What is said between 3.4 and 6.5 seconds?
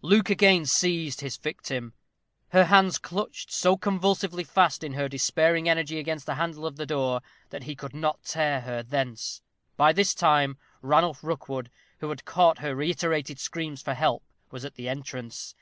so convulsively fast in her despairing energy against the